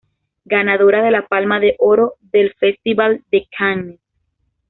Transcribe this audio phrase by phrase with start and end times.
[0.45, 3.99] Ganadora de la Palma de Oro del Festival de Cannes.